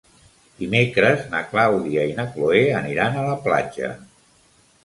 Dimecres 0.61 1.27
na 1.33 1.41
Clàudia 1.51 2.07
i 2.13 2.17
na 2.21 2.27
Cloè 2.31 2.65
aniran 2.81 3.21
a 3.21 3.27
la 3.29 3.37
platja. 3.45 3.93